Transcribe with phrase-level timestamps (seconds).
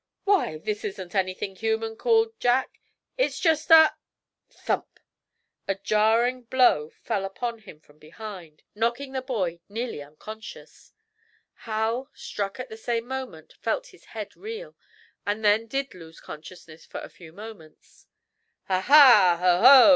[0.23, 2.81] "Why, this isn't anything human," called Jack.
[3.19, 3.93] "It's just a"
[4.65, 4.99] Thump!
[5.67, 10.91] A jarring blow fell upon him from behind, knocking the boy nearly unconscious.
[11.69, 14.75] Hal, struck at the same moment, felt his head reel,
[15.23, 18.07] and then did lose consciousness for a few moments.
[18.69, 19.39] "Ha, ha!